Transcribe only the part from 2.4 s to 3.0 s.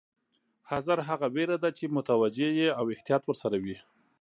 یې او